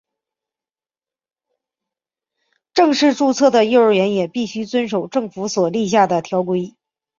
[2.73, 6.73] 正式注册的幼儿园也必须遵守政府所立下的条规。